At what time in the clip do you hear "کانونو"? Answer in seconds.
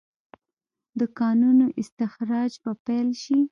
1.19-1.65